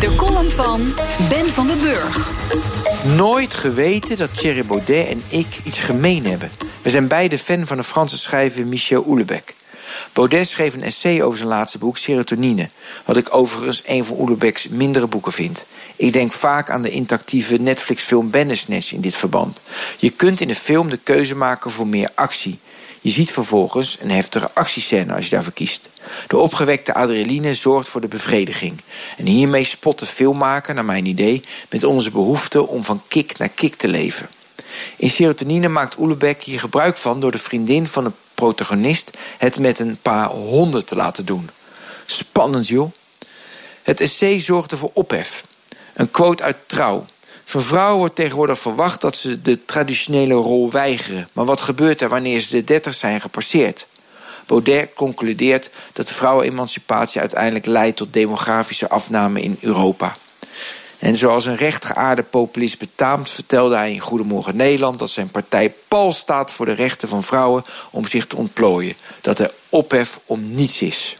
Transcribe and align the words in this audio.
De 0.00 0.14
column 0.16 0.50
van 0.50 0.94
Ben 1.28 1.48
van 1.48 1.66
den 1.66 1.80
Burg. 1.80 2.30
Nooit 3.16 3.54
geweten 3.54 4.16
dat 4.16 4.38
Thierry 4.38 4.64
Baudet 4.64 5.06
en 5.06 5.22
ik 5.28 5.60
iets 5.64 5.80
gemeen 5.80 6.26
hebben. 6.26 6.50
We 6.82 6.90
zijn 6.90 7.08
beide 7.08 7.38
fan 7.38 7.66
van 7.66 7.76
de 7.76 7.84
Franse 7.84 8.18
schrijver 8.18 8.66
Michel 8.66 9.04
Houellebecq. 9.04 9.54
Baudet 10.12 10.48
schreef 10.48 10.74
een 10.74 10.82
essay 10.82 11.22
over 11.22 11.38
zijn 11.38 11.48
laatste 11.48 11.78
boek, 11.78 11.96
Serotonine. 11.96 12.68
Wat 13.04 13.16
ik 13.16 13.34
overigens 13.34 13.82
een 13.86 14.04
van 14.04 14.16
Houellebecq's 14.16 14.68
mindere 14.68 15.06
boeken 15.06 15.32
vind. 15.32 15.64
Ik 15.96 16.12
denk 16.12 16.32
vaak 16.32 16.70
aan 16.70 16.82
de 16.82 16.90
interactieve 16.90 17.56
Netflix-film 17.56 18.30
Bandersnatch 18.30 18.92
in 18.92 19.00
dit 19.00 19.14
verband. 19.14 19.62
Je 19.98 20.10
kunt 20.10 20.40
in 20.40 20.48
de 20.48 20.54
film 20.54 20.90
de 20.90 20.98
keuze 21.02 21.34
maken 21.34 21.70
voor 21.70 21.86
meer 21.86 22.10
actie. 22.14 22.58
Je 23.00 23.10
ziet 23.10 23.30
vervolgens 23.30 23.98
een 24.00 24.10
heftige 24.10 24.50
actiescène 24.54 25.14
als 25.14 25.24
je 25.24 25.30
daarvoor 25.30 25.52
kiest. 25.52 25.88
De 26.26 26.36
opgewekte 26.36 26.94
adrenaline 26.94 27.54
zorgt 27.54 27.88
voor 27.88 28.00
de 28.00 28.08
bevrediging. 28.08 28.80
En 29.16 29.26
hiermee 29.26 29.64
spot 29.64 29.98
de 29.98 30.06
filmmaker, 30.06 30.74
naar 30.74 30.84
mijn 30.84 31.06
idee, 31.06 31.44
met 31.70 31.84
onze 31.84 32.10
behoefte 32.10 32.66
om 32.66 32.84
van 32.84 33.02
kick 33.08 33.38
naar 33.38 33.48
kick 33.48 33.74
te 33.74 33.88
leven. 33.88 34.28
In 34.96 35.10
Serotonine 35.10 35.68
maakt 35.68 35.98
Oelebek 35.98 36.42
hier 36.42 36.60
gebruik 36.60 36.96
van 36.96 37.20
door 37.20 37.30
de 37.30 37.38
vriendin 37.38 37.86
van 37.86 38.04
de 38.04 38.12
protagonist 38.34 39.10
het 39.38 39.58
met 39.58 39.78
een 39.78 39.98
paar 40.02 40.28
honden 40.28 40.86
te 40.86 40.96
laten 40.96 41.26
doen. 41.26 41.50
Spannend, 42.06 42.68
joh. 42.68 42.92
Het 43.82 44.00
essay 44.00 44.38
zorgde 44.40 44.76
voor 44.76 44.90
ophef. 44.92 45.44
Een 45.94 46.10
quote 46.10 46.42
uit 46.42 46.56
Trouw. 46.66 47.06
Van 47.44 47.62
vrouwen 47.62 47.98
wordt 47.98 48.14
tegenwoordig 48.14 48.58
verwacht 48.58 49.00
dat 49.00 49.16
ze 49.16 49.42
de 49.42 49.64
traditionele 49.64 50.34
rol 50.34 50.70
weigeren. 50.70 51.28
Maar 51.32 51.44
wat 51.44 51.60
gebeurt 51.60 52.00
er 52.00 52.08
wanneer 52.08 52.40
ze 52.40 52.50
de 52.50 52.64
30 52.64 52.94
zijn 52.94 53.20
gepasseerd? 53.20 53.86
Baudet 54.46 54.92
concludeert 54.94 55.70
dat 55.92 56.06
de 56.06 56.14
vrouwenemancipatie 56.14 57.20
uiteindelijk 57.20 57.66
leidt 57.66 57.96
tot 57.96 58.12
demografische 58.12 58.88
afname 58.88 59.40
in 59.42 59.58
Europa. 59.60 60.16
En 60.98 61.16
zoals 61.16 61.46
een 61.46 61.56
rechtgeaarde 61.56 62.22
populist 62.22 62.78
betaamt, 62.78 63.30
vertelde 63.30 63.76
hij 63.76 63.92
in 63.92 64.00
Goedemorgen 64.00 64.56
Nederland 64.56 64.98
dat 64.98 65.10
zijn 65.10 65.28
partij 65.28 65.74
pal 65.88 66.12
staat 66.12 66.50
voor 66.50 66.66
de 66.66 66.72
rechten 66.72 67.08
van 67.08 67.22
vrouwen 67.22 67.64
om 67.90 68.06
zich 68.06 68.26
te 68.26 68.36
ontplooien. 68.36 68.94
Dat 69.20 69.38
er 69.38 69.52
ophef 69.68 70.20
om 70.26 70.52
niets 70.52 70.82
is. 70.82 71.16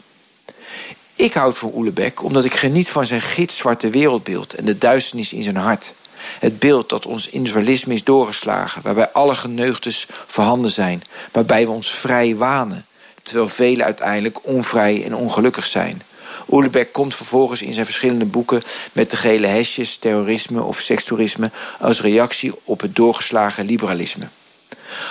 Ik 1.15 1.33
houd 1.33 1.57
van 1.57 1.71
Oelebek 1.73 2.23
omdat 2.23 2.43
ik 2.43 2.53
geniet 2.53 2.89
van 2.89 3.05
zijn 3.05 3.21
gitzwarte 3.21 3.89
wereldbeeld 3.89 4.53
en 4.53 4.65
de 4.65 4.77
duisternis 4.77 5.33
in 5.33 5.43
zijn 5.43 5.57
hart. 5.57 5.93
Het 6.39 6.59
beeld 6.59 6.89
dat 6.89 7.05
ons 7.05 7.29
individualisme 7.29 7.93
is 7.93 8.03
doorgeslagen, 8.03 8.81
waarbij 8.81 9.11
alle 9.11 9.35
geneugtes 9.35 10.07
voorhanden 10.25 10.71
zijn, 10.71 11.03
waarbij 11.31 11.65
we 11.65 11.71
ons 11.71 11.89
vrij 11.89 12.35
wanen, 12.35 12.85
terwijl 13.21 13.47
velen 13.47 13.85
uiteindelijk 13.85 14.39
onvrij 14.41 15.03
en 15.05 15.15
ongelukkig 15.15 15.65
zijn. 15.65 16.01
Oelebek 16.49 16.91
komt 16.91 17.15
vervolgens 17.15 17.61
in 17.61 17.73
zijn 17.73 17.85
verschillende 17.85 18.25
boeken 18.25 18.63
met 18.91 19.09
de 19.09 19.17
gele 19.17 19.47
hesjes, 19.47 19.97
terrorisme 19.97 20.63
of 20.63 20.79
sekstoerisme 20.79 21.51
als 21.79 22.01
reactie 22.01 22.53
op 22.63 22.81
het 22.81 22.95
doorgeslagen 22.95 23.65
liberalisme. 23.65 24.27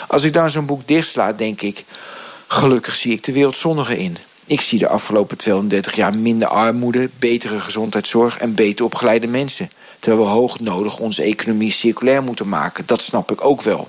Als 0.08 0.22
ik 0.22 0.32
dan 0.32 0.50
zo'n 0.50 0.66
boek 0.66 0.88
dichtsla, 0.88 1.32
denk 1.32 1.62
ik: 1.62 1.84
gelukkig 2.46 2.94
zie 2.94 3.12
ik 3.12 3.24
de 3.24 3.32
wereld 3.32 3.56
zonniger 3.56 3.98
in. 3.98 4.16
Ik 4.46 4.60
zie 4.60 4.78
de 4.78 4.88
afgelopen 4.88 5.36
230 5.36 5.96
jaar 5.96 6.14
minder 6.14 6.48
armoede, 6.48 7.10
betere 7.18 7.60
gezondheidszorg 7.60 8.38
en 8.38 8.54
beter 8.54 8.84
opgeleide 8.84 9.26
mensen. 9.26 9.70
Terwijl 9.98 10.24
we 10.24 10.30
hoog 10.30 10.60
nodig 10.60 10.98
onze 10.98 11.22
economie 11.22 11.72
circulair 11.72 12.22
moeten 12.22 12.48
maken. 12.48 12.86
Dat 12.86 13.02
snap 13.02 13.30
ik 13.30 13.44
ook 13.44 13.62
wel. 13.62 13.88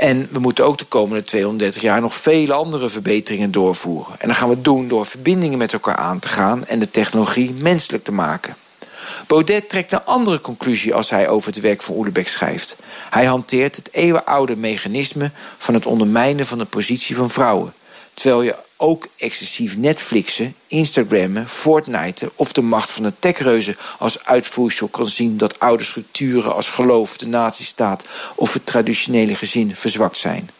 En 0.00 0.28
we 0.30 0.38
moeten 0.38 0.64
ook 0.64 0.78
de 0.78 0.84
komende 0.84 1.22
230 1.24 1.82
jaar 1.82 2.00
nog 2.00 2.14
vele 2.14 2.52
andere 2.52 2.88
verbeteringen 2.88 3.50
doorvoeren. 3.50 4.14
En 4.18 4.28
dat 4.28 4.36
gaan 4.36 4.48
we 4.48 4.60
doen 4.60 4.88
door 4.88 5.06
verbindingen 5.06 5.58
met 5.58 5.72
elkaar 5.72 5.96
aan 5.96 6.18
te 6.18 6.28
gaan 6.28 6.66
en 6.66 6.78
de 6.78 6.90
technologie 6.90 7.52
menselijk 7.52 8.04
te 8.04 8.12
maken. 8.12 8.56
Baudet 9.26 9.68
trekt 9.68 9.92
een 9.92 10.04
andere 10.04 10.40
conclusie 10.40 10.94
als 10.94 11.10
hij 11.10 11.28
over 11.28 11.52
het 11.52 11.60
werk 11.60 11.82
van 11.82 11.94
Oelebek 11.94 12.28
schrijft. 12.28 12.76
Hij 13.10 13.24
hanteert 13.24 13.76
het 13.76 13.88
eeuwenoude 13.92 14.56
mechanisme 14.56 15.30
van 15.58 15.74
het 15.74 15.86
ondermijnen 15.86 16.46
van 16.46 16.58
de 16.58 16.64
positie 16.64 17.16
van 17.16 17.30
vrouwen. 17.30 17.72
Terwijl 18.14 18.42
je 18.42 18.56
ook 18.80 19.08
excessief 19.16 19.76
Netflixen, 19.76 20.54
Instagrammen, 20.66 21.48
Fortnite 21.48 22.30
of 22.34 22.52
de 22.52 22.62
macht 22.62 22.90
van 22.90 23.02
de 23.02 23.12
techreuzen 23.18 23.76
als 23.98 24.24
uitvoersel 24.24 24.88
kan 24.88 25.06
zien 25.06 25.36
dat 25.36 25.58
oude 25.58 25.84
structuren 25.84 26.54
als 26.54 26.68
geloof, 26.68 27.16
de 27.16 27.26
nazistaat 27.26 28.04
of 28.34 28.52
het 28.52 28.66
traditionele 28.66 29.34
gezin 29.34 29.76
verzwakt 29.76 30.16
zijn. 30.16 30.50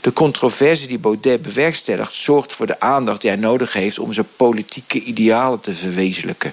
De 0.00 0.12
controverse 0.12 0.86
die 0.86 0.98
Baudet 0.98 1.42
bewerkstelligt 1.42 2.14
zorgt 2.14 2.52
voor 2.52 2.66
de 2.66 2.80
aandacht 2.80 3.20
die 3.20 3.30
hij 3.30 3.38
nodig 3.38 3.72
heeft 3.72 3.98
om 3.98 4.12
zijn 4.12 4.28
politieke 4.36 5.02
idealen 5.02 5.60
te 5.60 5.74
verwezenlijken. 5.74 6.52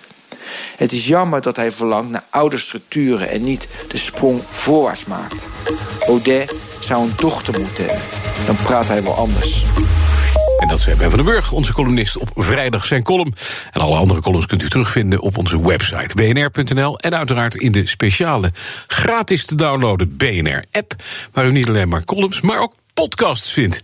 Het 0.77 0.91
is 0.91 1.07
jammer 1.07 1.41
dat 1.41 1.55
hij 1.55 1.71
verlangt 1.71 2.09
naar 2.11 2.25
oude 2.29 2.57
structuren 2.57 3.29
en 3.29 3.43
niet 3.43 3.67
de 3.87 3.97
sprong 3.97 4.41
voorwaarts 4.49 5.05
maakt. 5.05 5.47
Baudet 6.05 6.53
zou 6.79 7.03
een 7.03 7.13
dochter 7.17 7.59
moeten 7.59 7.85
hebben. 7.85 8.03
Dan 8.45 8.55
praat 8.55 8.87
hij 8.87 9.03
wel 9.03 9.15
anders. 9.15 9.65
En 10.59 10.67
dat 10.67 10.79
is 10.79 10.85
Ben 10.85 10.97
van 10.97 11.09
den 11.09 11.25
Burg, 11.25 11.51
onze 11.51 11.73
columnist 11.73 12.17
op 12.17 12.31
vrijdag 12.35 12.85
zijn 12.85 13.03
column. 13.03 13.33
En 13.71 13.81
alle 13.81 13.97
andere 13.97 14.21
columns 14.21 14.45
kunt 14.45 14.63
u 14.63 14.69
terugvinden 14.69 15.21
op 15.21 15.37
onze 15.37 15.67
website 15.67 16.15
bnr.nl... 16.15 16.99
en 16.99 17.15
uiteraard 17.15 17.55
in 17.55 17.71
de 17.71 17.87
speciale 17.87 18.51
gratis 18.87 19.45
te 19.45 19.55
downloaden 19.55 20.17
BNR-app... 20.17 20.95
waar 21.31 21.45
u 21.45 21.51
niet 21.51 21.67
alleen 21.67 21.89
maar 21.89 22.03
columns, 22.03 22.41
maar 22.41 22.59
ook 22.59 22.73
podcasts 22.93 23.51
vindt. 23.51 23.83